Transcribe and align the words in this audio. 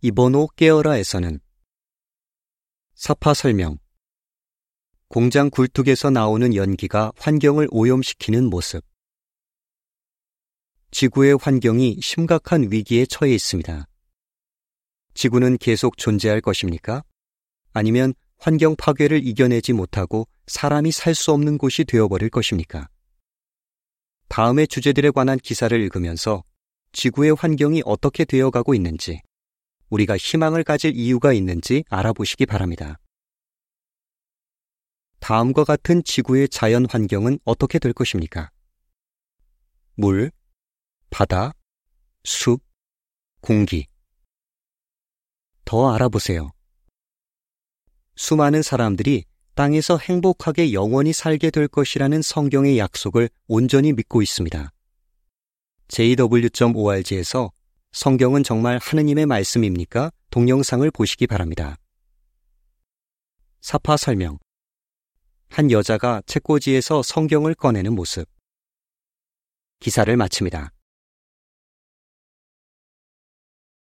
이번 0.00 0.36
호 0.36 0.46
깨어라에서는 0.54 1.40
사파 2.94 3.34
설명 3.34 3.78
공장 5.08 5.50
굴뚝에서 5.50 6.10
나오는 6.10 6.54
연기가 6.54 7.10
환경을 7.16 7.66
오염시키는 7.72 8.48
모습 8.48 8.84
지구의 10.92 11.38
환경이 11.40 11.98
심각한 12.00 12.70
위기에 12.70 13.06
처해 13.06 13.34
있습니다. 13.34 13.88
지구는 15.14 15.58
계속 15.58 15.96
존재할 15.96 16.40
것입니까? 16.42 17.02
아니면 17.72 18.14
환경 18.36 18.76
파괴를 18.76 19.26
이겨내지 19.26 19.72
못하고 19.72 20.28
사람이 20.46 20.92
살 20.92 21.16
수 21.16 21.32
없는 21.32 21.58
곳이 21.58 21.82
되어버릴 21.82 22.30
것입니까? 22.30 22.88
다음의 24.28 24.68
주제들에 24.68 25.10
관한 25.10 25.38
기사를 25.38 25.76
읽으면서 25.76 26.44
지구의 26.92 27.34
환경이 27.34 27.82
어떻게 27.84 28.24
되어가고 28.24 28.76
있는지, 28.76 29.22
우리가 29.90 30.16
희망을 30.16 30.64
가질 30.64 30.94
이유가 30.96 31.32
있는지 31.32 31.84
알아보시기 31.88 32.46
바랍니다. 32.46 32.98
다음과 35.20 35.64
같은 35.64 36.02
지구의 36.04 36.48
자연 36.48 36.86
환경은 36.88 37.38
어떻게 37.44 37.78
될 37.78 37.92
것입니까? 37.92 38.50
물, 39.94 40.30
바다, 41.10 41.52
숲, 42.24 42.62
공기. 43.40 43.86
더 45.64 45.92
알아보세요. 45.92 46.50
수많은 48.16 48.62
사람들이 48.62 49.24
땅에서 49.54 49.98
행복하게 49.98 50.72
영원히 50.72 51.12
살게 51.12 51.50
될 51.50 51.66
것이라는 51.66 52.22
성경의 52.22 52.78
약속을 52.78 53.28
온전히 53.48 53.92
믿고 53.92 54.22
있습니다. 54.22 54.72
jw.org에서 55.88 57.50
성경은 57.92 58.42
정말 58.42 58.78
하느님의 58.82 59.26
말씀입니까? 59.26 60.10
동영상을 60.30 60.88
보시기 60.90 61.26
바랍니다. 61.26 61.76
사파 63.60 63.96
설명. 63.96 64.38
한 65.48 65.70
여자가 65.70 66.22
책꽂이에서 66.26 67.02
성경을 67.02 67.54
꺼내는 67.54 67.94
모습. 67.94 68.28
기사를 69.80 70.14
마칩니다. 70.16 70.72